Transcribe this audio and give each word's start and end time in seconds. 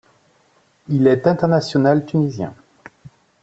Il 0.89 1.05
est 1.05 1.27
international 1.27 2.07
tunisien. 2.07 2.55